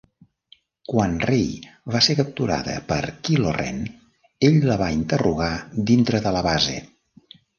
[0.91, 1.49] Quan Rey
[1.95, 3.83] va ser capturada per Kylo Ren,
[4.49, 5.53] ell la va interrogar
[5.91, 6.77] dintre de la base.